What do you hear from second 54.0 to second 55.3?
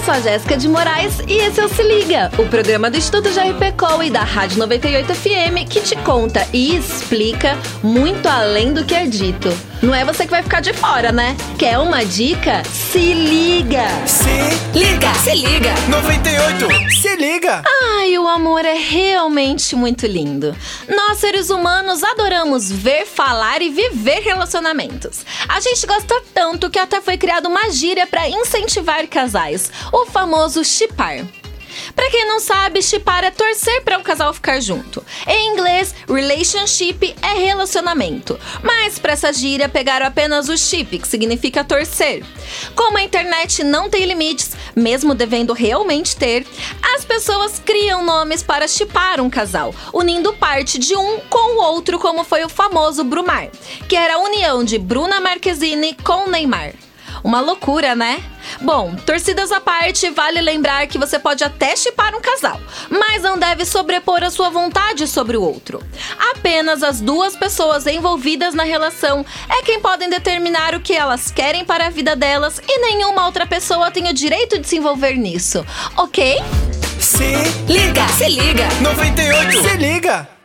a união de Bruna